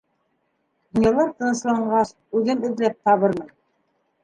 [0.95, 3.55] Донъялар тынысланғас, үҙем эҙләп табырмын.